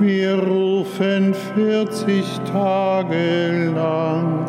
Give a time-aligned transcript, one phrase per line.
[0.00, 4.44] Wir rufen 40 Tage lang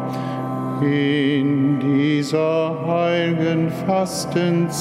[0.81, 4.75] in dieser heiligen Fastenzeit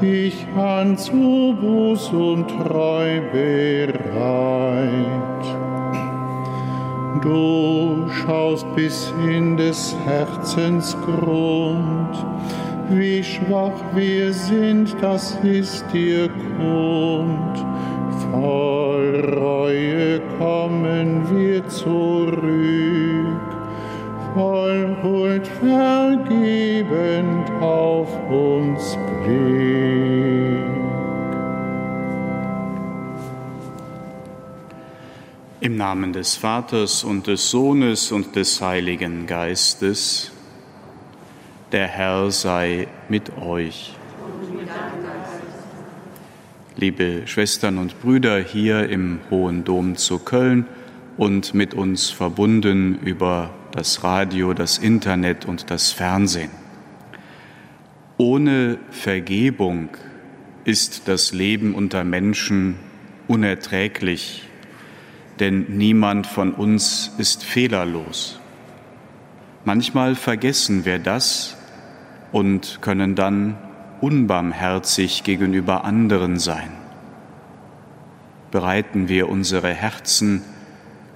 [0.00, 4.04] dich an zu Buß und Treu bereit.
[7.22, 12.24] Du schaust bis in des Herzens Grund
[12.90, 17.73] wie schwach wir sind, das ist dir kund.
[18.42, 23.40] Reue kommen wir zurück,
[24.34, 30.64] voll Huld vergebend auf uns Blick.
[35.60, 40.30] Im Namen des Vaters und des Sohnes und des Heiligen Geistes,
[41.72, 43.94] der Herr sei mit euch.
[46.76, 50.66] Liebe Schwestern und Brüder hier im Hohen Dom zu Köln
[51.16, 56.50] und mit uns verbunden über das Radio, das Internet und das Fernsehen.
[58.16, 59.90] Ohne Vergebung
[60.64, 62.76] ist das Leben unter Menschen
[63.28, 64.42] unerträglich,
[65.38, 68.40] denn niemand von uns ist fehlerlos.
[69.64, 71.56] Manchmal vergessen wir das,
[72.34, 73.56] und können dann
[74.00, 76.70] unbarmherzig gegenüber anderen sein.
[78.50, 80.42] Bereiten wir unsere Herzen,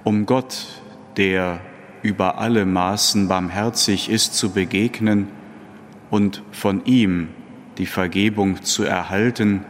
[0.03, 0.81] um Gott,
[1.17, 1.61] der
[2.01, 5.27] über alle Maßen barmherzig ist, zu begegnen
[6.09, 7.29] und von ihm
[7.77, 9.63] die Vergebung zu erhalten,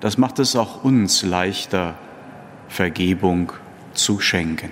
[0.00, 1.94] das macht es auch uns leichter,
[2.68, 3.52] Vergebung
[3.94, 4.70] zu schenken.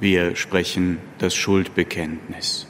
[0.00, 2.69] Wir sprechen das Schuldbekenntnis.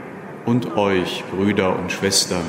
[0.45, 2.45] und euch, Brüder und Schwestern,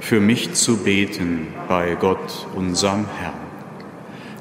[0.00, 3.34] für mich zu beten bei Gott, unserem Herrn.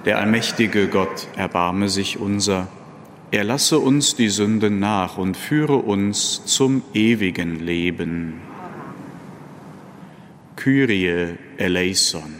[0.05, 2.67] Der allmächtige Gott erbarme sich unser,
[3.29, 8.39] er lasse uns die Sünden nach und führe uns zum ewigen Leben.
[10.55, 12.35] Kyrie eleison.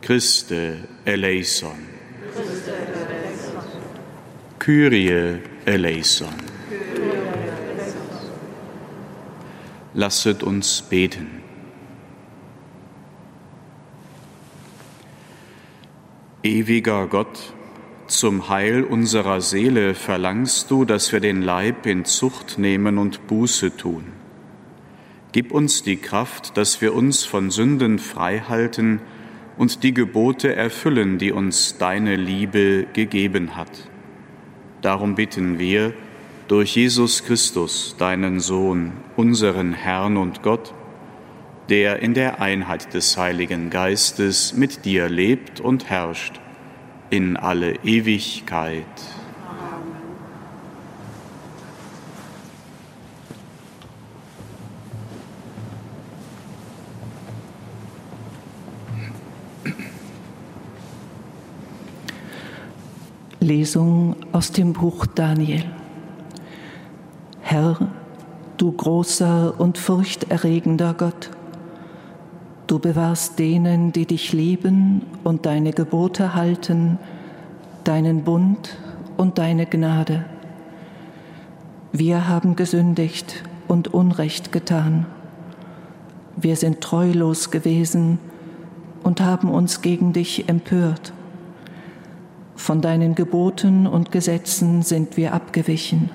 [0.00, 1.76] Christe eleison.
[4.58, 6.53] Kyrie eleison.
[9.96, 11.28] Lasset uns beten.
[16.42, 17.54] Ewiger Gott,
[18.08, 23.76] zum Heil unserer Seele verlangst du, dass wir den Leib in Zucht nehmen und Buße
[23.76, 24.06] tun.
[25.30, 29.00] Gib uns die Kraft, dass wir uns von Sünden frei halten
[29.56, 33.70] und die Gebote erfüllen, die uns deine Liebe gegeben hat.
[34.82, 35.94] Darum bitten wir
[36.48, 40.74] durch Jesus Christus, deinen Sohn, unseren Herrn und Gott,
[41.68, 46.40] der in der Einheit des Heiligen Geistes mit dir lebt und herrscht
[47.10, 48.84] in alle Ewigkeit.
[63.40, 65.83] Lesung aus dem Buch Daniel.
[67.54, 67.78] Herr,
[68.56, 71.30] du großer und furchterregender Gott,
[72.66, 76.98] du bewahrst denen, die dich lieben und deine Gebote halten,
[77.84, 78.76] deinen Bund
[79.16, 80.24] und deine Gnade.
[81.92, 85.06] Wir haben gesündigt und Unrecht getan.
[86.34, 88.18] Wir sind treulos gewesen
[89.04, 91.12] und haben uns gegen dich empört.
[92.56, 96.10] Von deinen Geboten und Gesetzen sind wir abgewichen.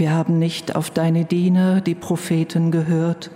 [0.00, 3.30] Wir haben nicht auf deine Diener, die Propheten, gehört,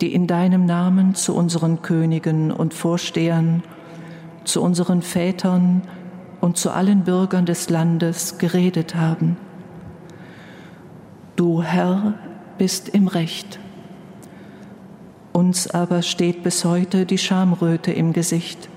[0.00, 3.62] die in deinem Namen zu unseren Königen und Vorstehern,
[4.42, 5.82] zu unseren Vätern
[6.40, 9.36] und zu allen Bürgern des Landes geredet haben.
[11.36, 12.14] Du Herr
[12.58, 13.60] bist im Recht.
[15.32, 18.68] Uns aber steht bis heute die Schamröte im Gesicht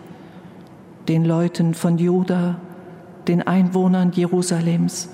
[1.08, 2.58] den Leuten von Juda,
[3.28, 5.10] den Einwohnern Jerusalems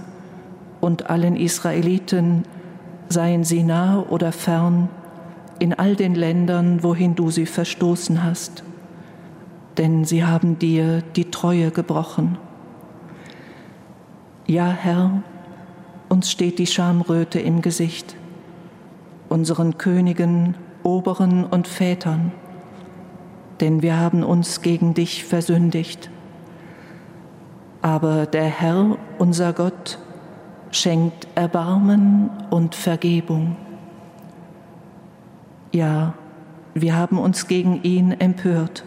[0.85, 2.43] und allen Israeliten,
[3.09, 4.89] seien sie nah oder fern,
[5.59, 8.63] in all den Ländern, wohin du sie verstoßen hast,
[9.77, 12.37] denn sie haben dir die Treue gebrochen.
[14.47, 15.23] Ja, Herr,
[16.07, 18.15] uns steht die Schamröte im Gesicht,
[19.27, 22.31] unseren Königen, Oberen und Vätern
[23.59, 26.09] denn wir haben uns gegen dich versündigt.
[27.81, 29.99] Aber der Herr, unser Gott,
[30.75, 33.55] schenkt Erbarmen und Vergebung.
[35.71, 36.13] Ja,
[36.73, 38.83] wir haben uns gegen ihn empört.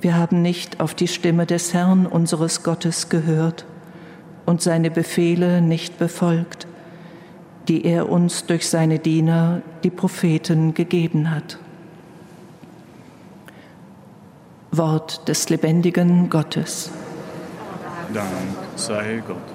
[0.00, 3.64] Wir haben nicht auf die Stimme des Herrn unseres Gottes gehört
[4.44, 6.66] und seine Befehle nicht befolgt,
[7.68, 11.58] die er uns durch seine Diener, die Propheten, gegeben hat.
[14.72, 16.90] Wort des lebendigen Gottes.
[18.12, 18.26] Dank
[18.76, 19.51] sei Gott.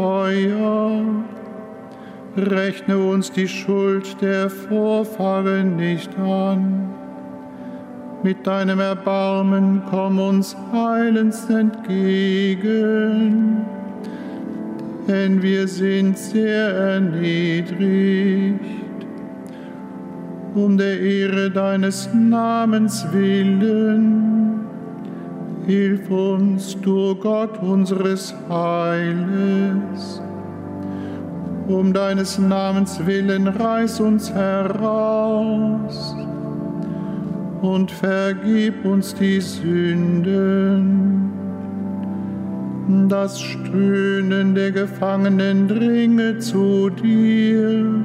[0.00, 1.04] Feuer?
[2.34, 6.90] Rechne uns die Schuld der Vorfahren nicht an
[8.22, 12.86] mit deinem Erbarmen komm uns heilens entgegen,
[15.08, 18.60] denn wir sind sehr erniedrigt.
[20.54, 24.49] Um der Ehre deines Namens willen,
[25.66, 30.20] hilf uns, du Gott unseres Heiles.
[31.68, 36.16] Um deines Namens willen, reiß uns heraus
[37.62, 41.30] und vergib uns die Sünden.
[43.08, 48.02] Das Stöhnen der Gefangenen dringe zu dir.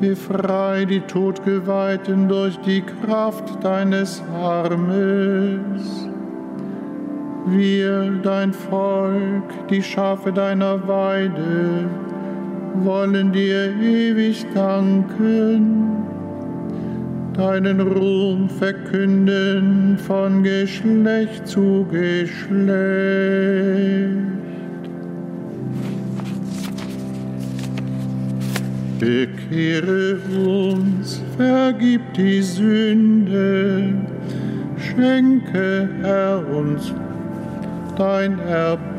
[0.00, 6.08] Befrei die Todgeweihten durch die Kraft deines Armes.
[7.46, 11.88] Wir, dein Volk, die Schafe deiner Weide,
[12.82, 16.06] wollen dir ewig danken
[17.36, 22.56] deinen Ruhm verkünden von Geschlecht zu Geschlecht.
[28.98, 33.92] Bekehre uns, vergib die Sünde,
[34.78, 36.94] schenke, Herr, uns
[37.98, 38.96] dein Erbarmen.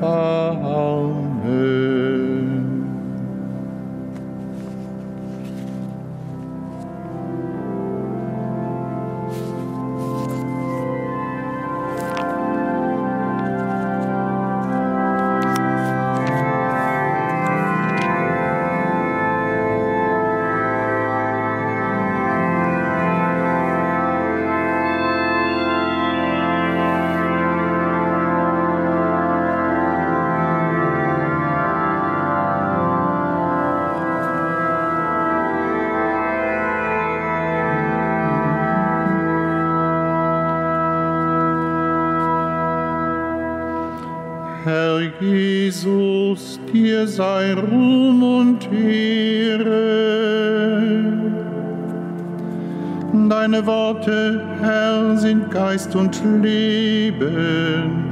[55.87, 58.03] Geist und Leben.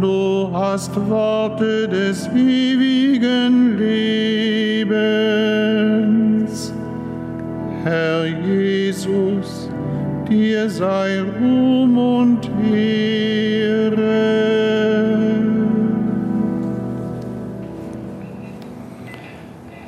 [0.00, 4.92] Du hast Worte des ewigen Lebens.
[7.84, 9.70] Herr Jesus,
[10.28, 13.96] dir sei Ruhm und Ehre.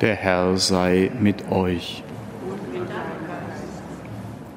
[0.01, 2.03] Der Herr sei mit euch.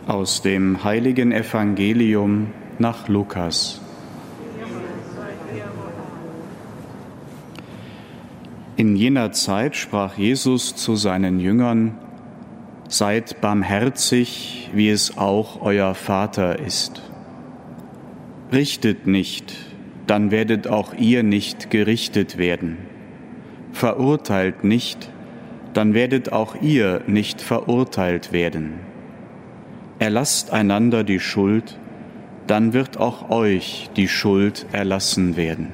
[0.06, 2.48] Aus dem heiligen Evangelium
[2.82, 3.80] nach Lukas.
[8.76, 11.94] In jener Zeit sprach Jesus zu seinen Jüngern,
[12.88, 17.00] Seid barmherzig, wie es auch euer Vater ist.
[18.52, 19.54] Richtet nicht,
[20.06, 22.76] dann werdet auch ihr nicht gerichtet werden.
[23.72, 25.08] Verurteilt nicht,
[25.72, 28.80] dann werdet auch ihr nicht verurteilt werden.
[30.00, 31.78] Erlasst einander die Schuld,
[32.52, 35.68] dann wird auch euch die Schuld erlassen werden.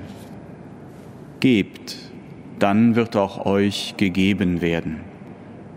[1.40, 1.96] Gebt,
[2.58, 5.08] dann wird auch euch gegeben werden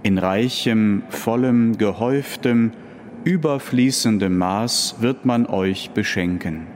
[0.03, 2.71] in reichem, vollem, gehäuftem,
[3.23, 6.67] überfließendem Maß wird man euch beschenken.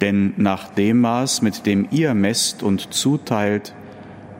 [0.00, 3.74] Denn nach dem Maß, mit dem ihr messt und zuteilt,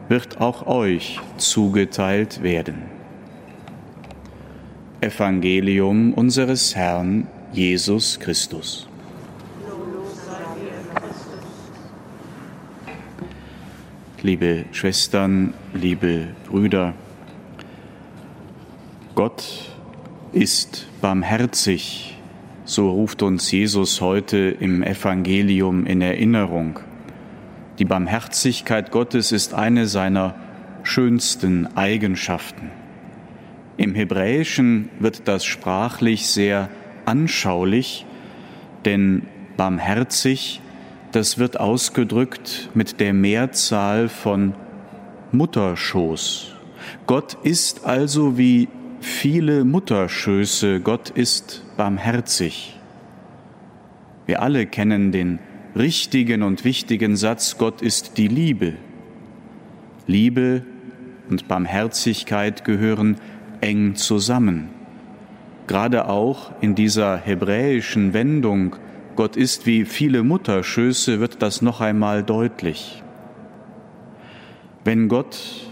[0.08, 2.82] wird auch euch zugeteilt werden.
[5.00, 8.86] Evangelium unseres Herrn Jesus Christus.
[14.22, 16.94] Liebe Schwestern, liebe Brüder,
[19.14, 19.44] Gott
[20.32, 22.18] ist barmherzig,
[22.64, 26.80] so ruft uns Jesus heute im Evangelium in Erinnerung.
[27.78, 30.34] Die Barmherzigkeit Gottes ist eine seiner
[30.82, 32.70] schönsten Eigenschaften.
[33.76, 36.68] Im Hebräischen wird das sprachlich sehr
[37.06, 38.06] anschaulich,
[38.84, 39.22] denn
[39.56, 40.60] barmherzig,
[41.12, 44.54] das wird ausgedrückt mit der Mehrzahl von
[45.32, 46.54] Mutterschoß.
[47.06, 48.68] Gott ist also wie
[49.00, 52.78] viele Mutterschöße, Gott ist barmherzig.
[54.26, 55.38] Wir alle kennen den
[55.76, 58.74] richtigen und wichtigen Satz, Gott ist die Liebe.
[60.06, 60.62] Liebe
[61.28, 63.16] und Barmherzigkeit gehören
[63.60, 64.75] eng zusammen.
[65.66, 68.76] Gerade auch in dieser hebräischen Wendung,
[69.16, 73.02] Gott ist wie viele Mutterschöße, wird das noch einmal deutlich.
[74.84, 75.68] Wenn Gott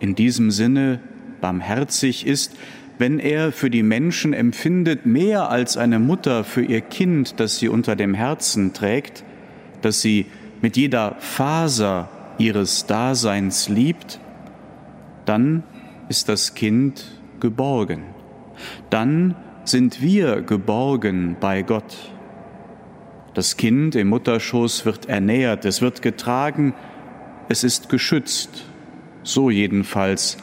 [0.00, 1.00] in diesem Sinne
[1.40, 2.56] barmherzig ist,
[2.98, 7.68] wenn er für die Menschen empfindet mehr als eine Mutter für ihr Kind, das sie
[7.68, 9.22] unter dem Herzen trägt,
[9.82, 10.26] das sie
[10.60, 14.18] mit jeder Faser ihres Daseins liebt,
[15.26, 15.62] dann
[16.08, 17.06] ist das Kind
[17.38, 18.17] geborgen.
[18.90, 19.34] Dann
[19.64, 22.12] sind wir geborgen bei Gott.
[23.34, 26.74] Das Kind im Mutterschoß wird ernährt, es wird getragen,
[27.48, 28.64] es ist geschützt.
[29.22, 30.38] So jedenfalls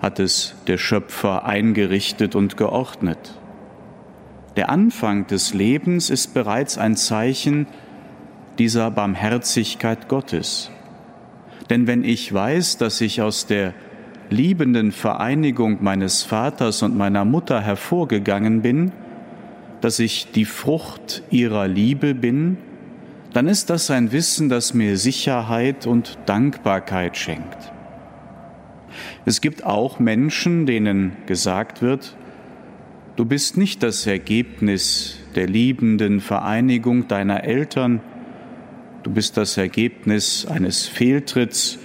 [0.00, 3.38] hat es der Schöpfer eingerichtet und geordnet.
[4.56, 7.66] Der Anfang des Lebens ist bereits ein Zeichen
[8.58, 10.70] dieser Barmherzigkeit Gottes.
[11.68, 13.74] Denn wenn ich weiß, dass ich aus der
[14.30, 18.92] liebenden Vereinigung meines Vaters und meiner Mutter hervorgegangen bin,
[19.80, 22.58] dass ich die Frucht ihrer Liebe bin,
[23.32, 27.72] dann ist das ein Wissen, das mir Sicherheit und Dankbarkeit schenkt.
[29.26, 32.16] Es gibt auch Menschen, denen gesagt wird,
[33.16, 38.00] du bist nicht das Ergebnis der liebenden Vereinigung deiner Eltern,
[39.02, 41.78] du bist das Ergebnis eines Fehltritts,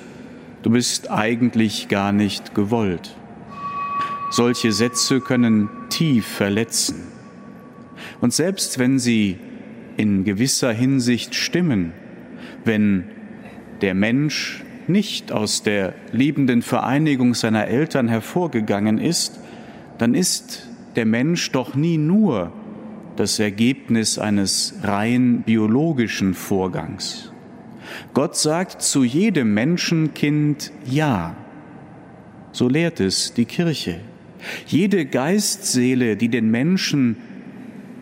[0.63, 3.15] du bist eigentlich gar nicht gewollt.
[4.29, 7.03] Solche Sätze können tief verletzen.
[8.21, 9.37] Und selbst wenn sie
[9.97, 11.93] in gewisser Hinsicht stimmen,
[12.63, 13.05] wenn
[13.81, 19.39] der Mensch nicht aus der liebenden Vereinigung seiner Eltern hervorgegangen ist,
[19.97, 22.51] dann ist der Mensch doch nie nur
[23.15, 27.30] das Ergebnis eines rein biologischen Vorgangs.
[28.13, 31.35] Gott sagt zu jedem Menschenkind Ja.
[32.51, 33.99] So lehrt es die Kirche.
[34.67, 37.17] Jede Geistseele, die den Menschen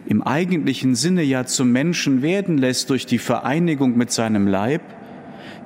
[0.07, 4.81] im eigentlichen Sinne ja zum Menschen werden lässt durch die Vereinigung mit seinem Leib,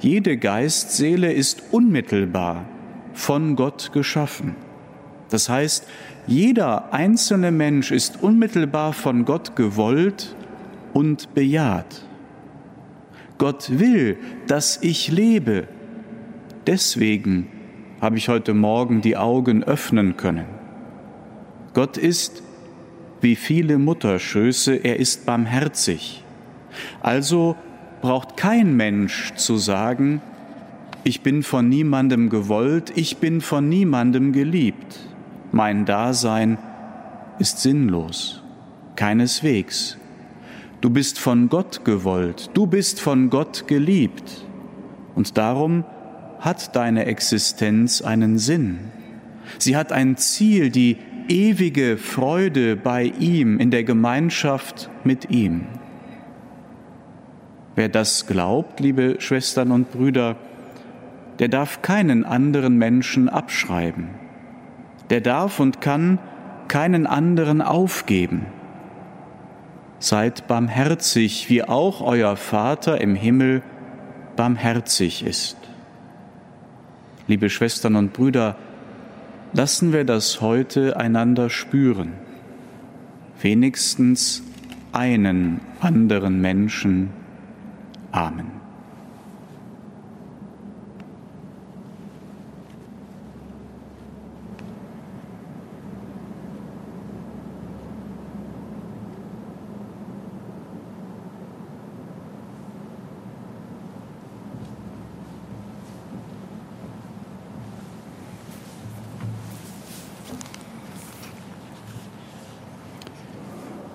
[0.01, 2.65] jede Geistseele ist unmittelbar
[3.13, 4.55] von Gott geschaffen.
[5.29, 5.87] Das heißt,
[6.27, 10.35] jeder einzelne Mensch ist unmittelbar von Gott gewollt
[10.93, 12.05] und bejaht.
[13.37, 15.67] Gott will, dass ich lebe.
[16.67, 17.47] Deswegen
[18.01, 20.45] habe ich heute Morgen die Augen öffnen können.
[21.73, 22.43] Gott ist
[23.21, 26.23] wie viele Mutterschöße, er ist barmherzig.
[27.01, 27.55] Also
[28.01, 30.21] braucht kein Mensch zu sagen,
[31.05, 34.99] ich bin von niemandem gewollt, ich bin von niemandem geliebt.
[35.51, 36.57] Mein Dasein
[37.39, 38.43] ist sinnlos,
[38.95, 39.97] keineswegs.
[40.83, 44.45] Du bist von Gott gewollt, du bist von Gott geliebt.
[45.15, 45.85] Und darum
[46.41, 48.79] hat deine Existenz einen Sinn.
[49.59, 50.97] Sie hat ein Ziel, die
[51.29, 55.67] ewige Freude bei ihm, in der Gemeinschaft mit ihm.
[57.75, 60.35] Wer das glaubt, liebe Schwestern und Brüder,
[61.39, 64.09] der darf keinen anderen Menschen abschreiben.
[65.09, 66.19] Der darf und kann
[66.67, 68.47] keinen anderen aufgeben.
[70.03, 73.61] Seid barmherzig, wie auch euer Vater im Himmel
[74.35, 75.55] barmherzig ist.
[77.25, 78.57] Liebe Schwestern und Brüder,
[79.53, 82.11] lassen wir das heute einander spüren.
[83.39, 84.43] Wenigstens
[84.91, 87.11] einen anderen Menschen.
[88.11, 88.62] Amen.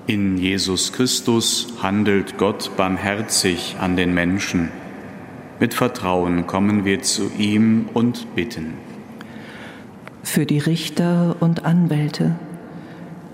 [0.08, 4.70] In Jesus Christus handelt Gott barmherzig an den Menschen.
[5.60, 8.72] Mit Vertrauen kommen wir zu ihm und bitten.
[10.22, 12.36] Für die Richter und Anwälte,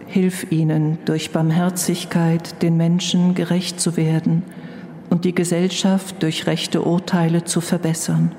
[0.09, 4.43] hilf ihnen durch Barmherzigkeit den Menschen gerecht zu werden
[5.11, 8.35] und die Gesellschaft durch rechte Urteile zu verbessern.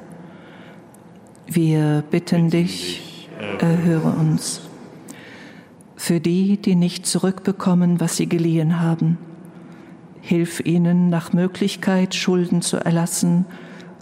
[1.48, 3.30] Wir bitten dich,
[3.62, 4.65] erhöre uns
[6.06, 9.18] für die, die nicht zurückbekommen, was sie geliehen haben.
[10.22, 13.46] Hilf ihnen nach Möglichkeit, Schulden zu erlassen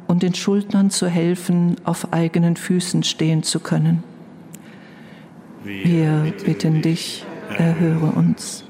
[0.06, 4.04] und den Schuldnern zu helfen, auf eigenen Füßen stehen zu können.
[5.64, 7.24] Wir bitten dich,
[7.58, 8.66] erhöre uns.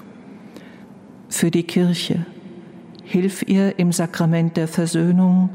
[1.28, 2.28] Für die Kirche,
[3.04, 5.50] hilf ihr im Sakrament der Versöhnung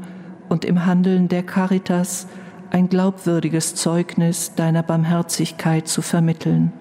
[0.49, 2.27] und im Handeln der Caritas
[2.71, 6.73] ein glaubwürdiges Zeugnis deiner Barmherzigkeit zu vermitteln.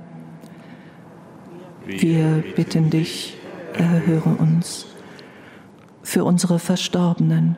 [1.88, 3.38] Wir bitten dich,
[3.72, 4.84] erhöre uns.
[6.02, 7.56] Für unsere Verstorbenen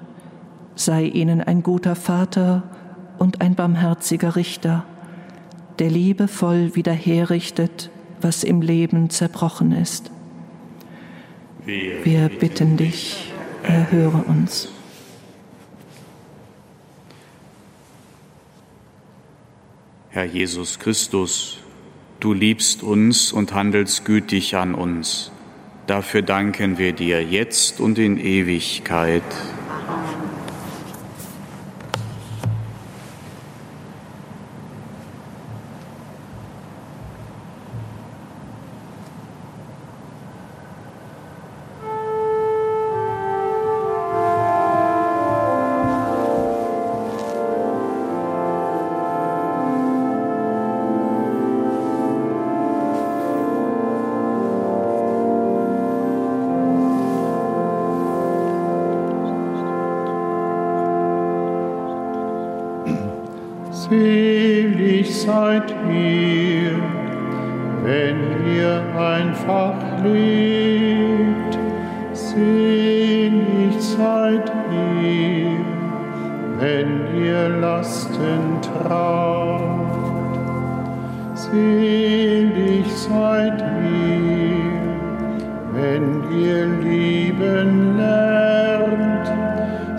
[0.77, 2.63] sei ihnen ein guter Vater
[3.19, 4.85] und ein barmherziger Richter,
[5.81, 7.91] der liebevoll wiederherrichtet,
[8.21, 10.13] was im Leben zerbrochen ist.
[11.65, 13.33] Wir bitten dich,
[13.65, 14.69] erhöre uns.
[20.11, 21.59] Herr Jesus Christus,
[22.21, 25.33] Du liebst uns und handelst gütig an uns.
[25.87, 29.23] Dafür danken wir dir jetzt und in Ewigkeit.
[72.13, 75.59] Selig seid ihr,
[76.59, 80.39] wenn ihr Lasten tragt.
[81.35, 84.81] Selig seid ihr,
[85.75, 89.29] wenn ihr lieben lernt.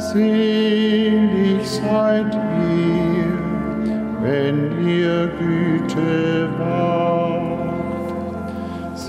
[0.02, 3.32] Selig seid ihr,
[4.24, 7.11] wenn ihr Güte wagt.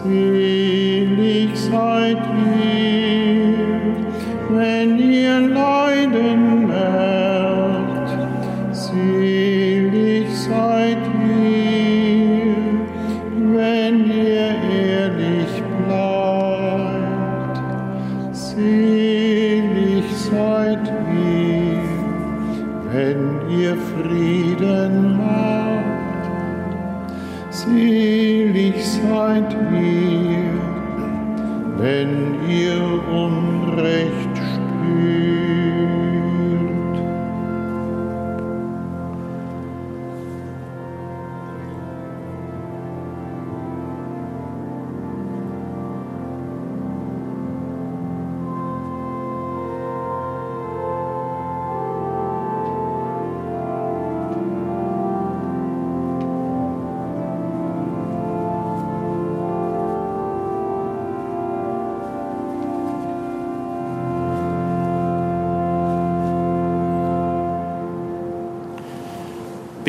[0.05, 2.19] Selig seid
[2.57, 3.55] ihr,
[4.51, 5.12] wenn ihr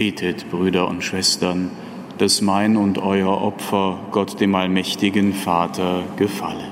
[0.04, 1.72] Betet, Brüder und Schwestern,
[2.18, 6.66] dass mein und euer Opfer Gott dem allmächtigen Vater gefalle.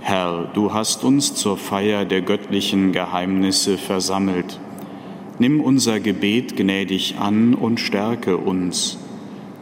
[0.00, 4.58] Herr, du hast uns zur Feier der göttlichen Geheimnisse versammelt.
[5.38, 8.98] Nimm unser Gebet gnädig an und stärke uns,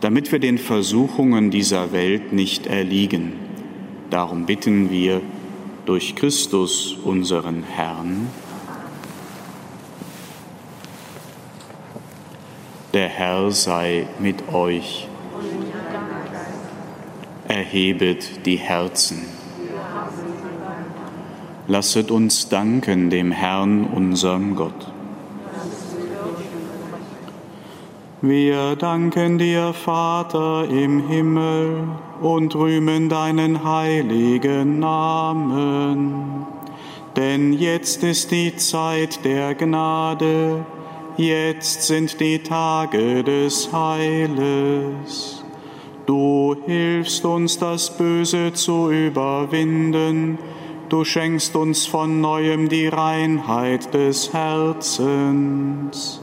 [0.00, 3.32] damit wir den Versuchungen dieser Welt nicht erliegen.
[4.10, 5.20] Darum bitten wir
[5.86, 8.28] durch Christus unseren Herrn.
[12.94, 15.08] Der Herr sei mit euch.
[17.46, 19.26] Erhebet die Herzen.
[21.66, 24.97] Lasset uns danken dem Herrn, unserem Gott.
[28.20, 31.84] Wir danken dir, Vater im Himmel,
[32.20, 36.46] und rühmen deinen heiligen Namen.
[37.14, 40.64] Denn jetzt ist die Zeit der Gnade,
[41.16, 45.44] jetzt sind die Tage des Heiles.
[46.06, 50.38] Du hilfst uns, das Böse zu überwinden,
[50.88, 56.22] Du schenkst uns von neuem die Reinheit des Herzens.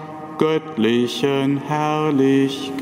[0.41, 2.81] göttlichen Herrlichkeit.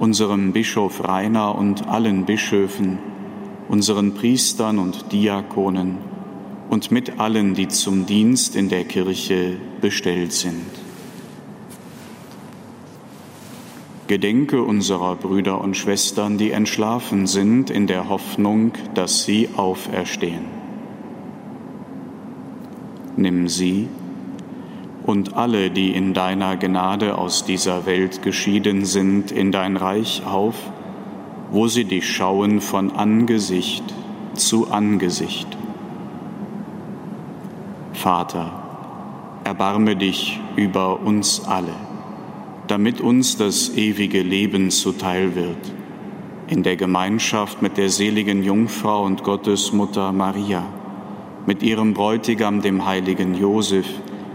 [0.00, 2.98] unserem Bischof Rainer und allen Bischöfen,
[3.68, 5.98] unseren Priestern und Diakonen
[6.70, 10.64] und mit allen, die zum Dienst in der Kirche bestellt sind.
[14.06, 20.46] Gedenke unserer Brüder und Schwestern, die entschlafen sind, in der Hoffnung, dass sie auferstehen.
[23.16, 23.88] Nimm sie
[25.10, 30.54] und alle, die in deiner Gnade aus dieser Welt geschieden sind, in dein Reich auf,
[31.50, 33.82] wo sie dich schauen von Angesicht
[34.34, 35.48] zu Angesicht.
[37.92, 38.52] Vater,
[39.42, 41.74] erbarme dich über uns alle,
[42.68, 45.72] damit uns das ewige Leben zuteil wird,
[46.46, 50.62] in der Gemeinschaft mit der seligen Jungfrau und Gottesmutter Maria,
[51.46, 53.86] mit ihrem Bräutigam, dem heiligen Josef,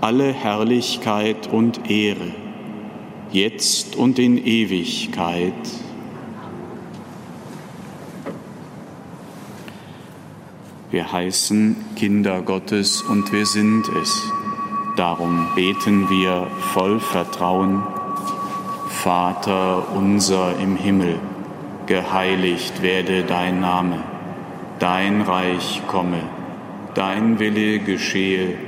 [0.00, 2.32] alle Herrlichkeit und Ehre,
[3.32, 5.52] jetzt und in Ewigkeit.
[10.90, 14.22] Wir heißen Kinder Gottes und wir sind es.
[14.96, 17.82] Darum beten wir voll Vertrauen.
[18.88, 21.18] Vater unser im Himmel,
[21.86, 24.02] geheiligt werde dein Name,
[24.78, 26.22] dein Reich komme,
[26.94, 28.67] dein Wille geschehe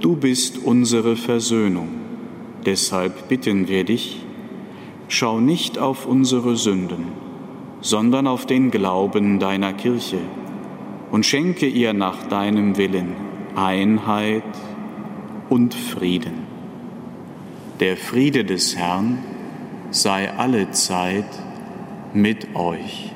[0.00, 1.88] Du bist unsere Versöhnung.
[2.66, 4.20] Deshalb bitten wir dich,
[5.08, 7.06] schau nicht auf unsere Sünden,
[7.80, 10.18] sondern auf den Glauben deiner Kirche
[11.10, 13.14] und schenke ihr nach deinem Willen
[13.54, 14.42] Einheit
[15.48, 16.44] und Frieden.
[17.80, 19.18] Der Friede des Herrn
[19.90, 21.28] sei alle Zeit
[22.12, 23.15] mit euch.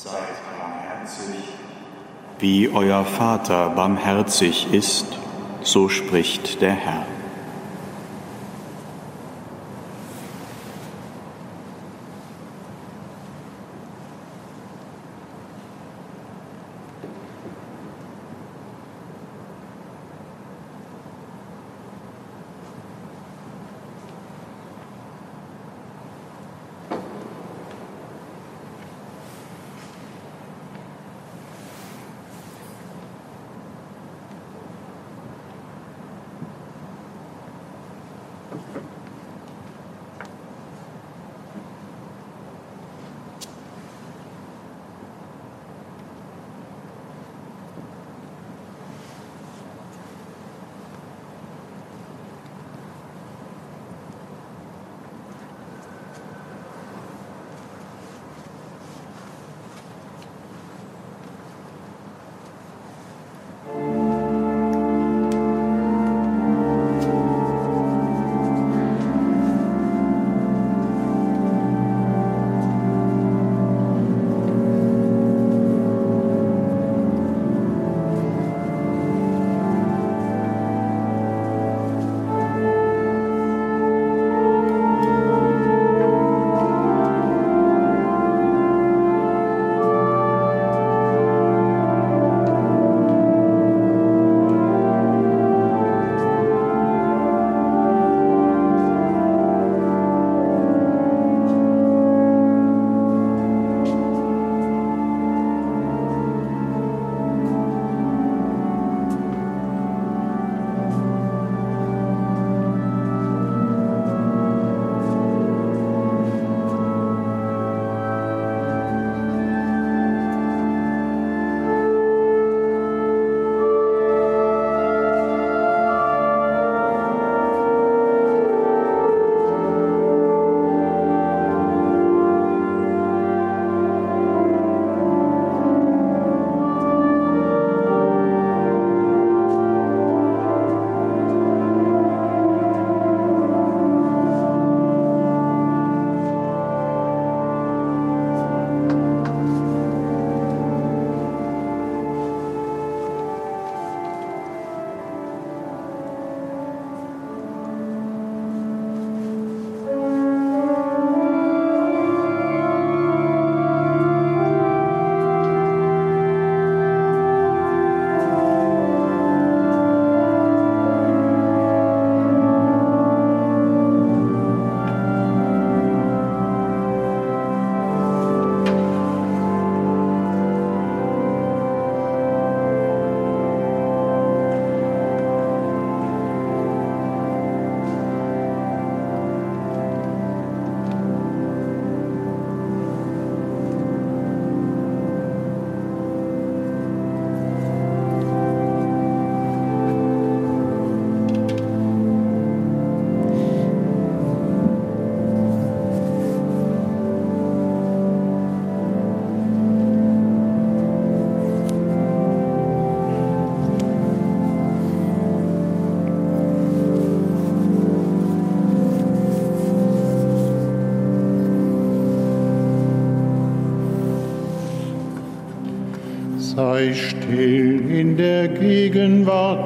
[0.00, 0.12] Seid
[0.56, 1.42] barmherzig.
[2.38, 5.06] Wie euer Vater barmherzig ist,
[5.62, 7.04] so spricht der Herr.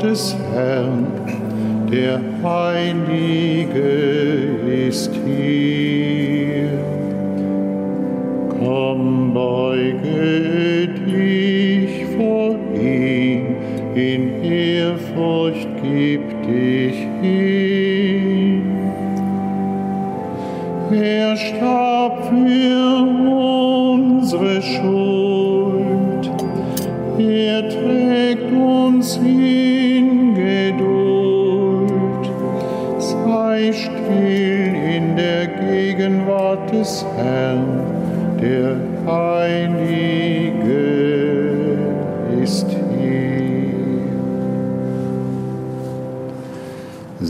[0.02, 1.06] Des Herrn,
[1.90, 3.78] der Heilige
[4.88, 5.61] ist hier.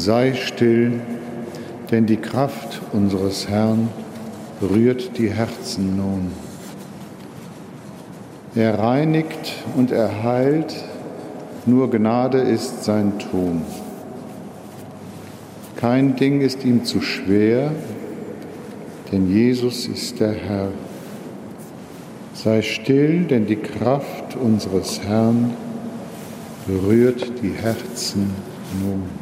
[0.05, 0.95] Sei still,
[1.93, 3.89] denn die Kraft unseres Herrn
[4.61, 6.33] rührt die Herzen nun.
[8.57, 10.75] Er reinigt und er heilt,
[11.67, 13.63] nur Gnade ist sein Tun.
[15.77, 17.71] Kein Ding ist ihm zu schwer,
[19.13, 20.69] denn Jesus ist der Herr.
[22.35, 25.53] Sei still, denn die Kraft unseres Herrn
[26.67, 28.33] berührt die Herzen
[28.83, 29.22] nun.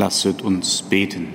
[0.00, 1.28] Lasset uns beten.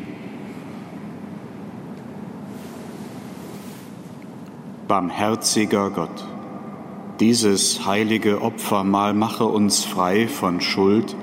[4.87, 6.25] Barmherziger Gott,
[7.19, 11.15] dieses heilige Opfermahl mache uns frei von Schuld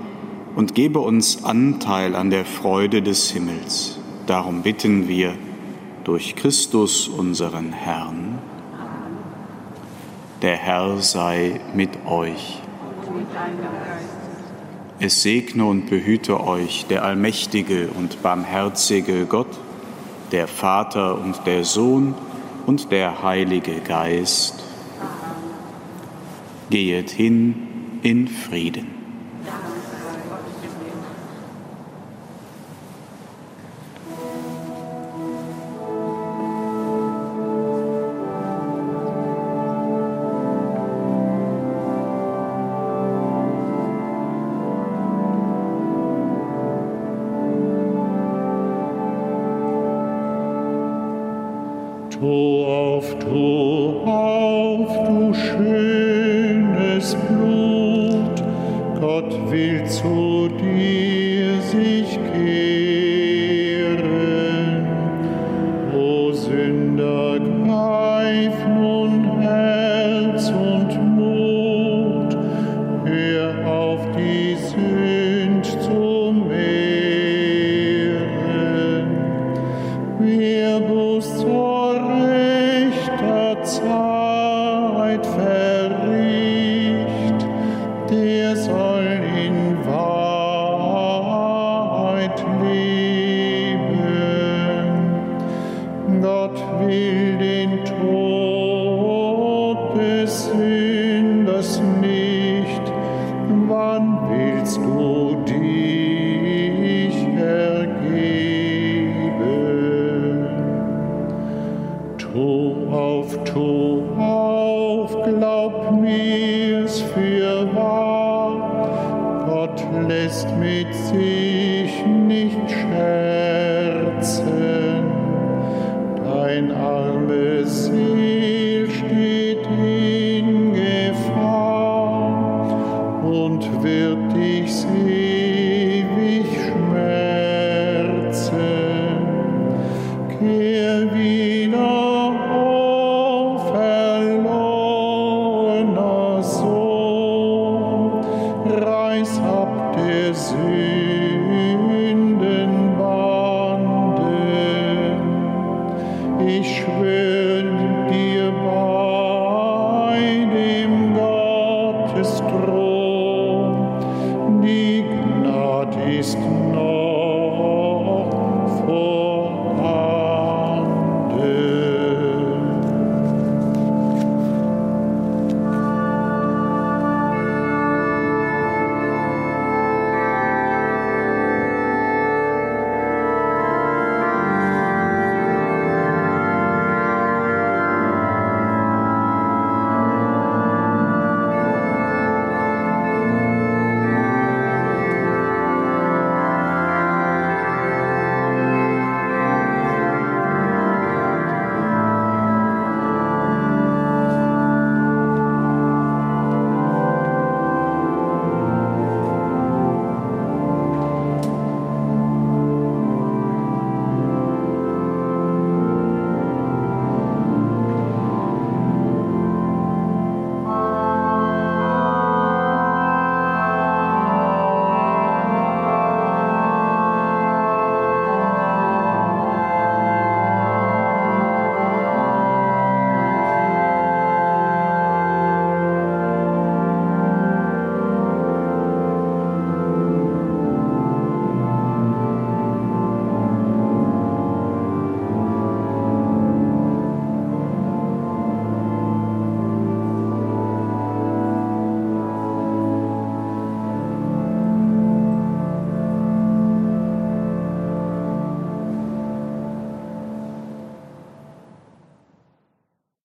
[0.54, 3.98] und gebe uns Anteil an der Freude des Himmels.
[4.28, 5.34] Darum bitten wir
[6.04, 8.38] durch Christus unseren Herrn.
[10.42, 12.62] Der Herr sei mit euch.
[15.04, 19.48] Es segne und behüte euch der allmächtige und barmherzige Gott,
[20.30, 22.14] der Vater und der Sohn
[22.66, 24.62] und der Heilige Geist.
[26.70, 29.01] Gehet hin in Frieden.
[97.42, 98.21] Will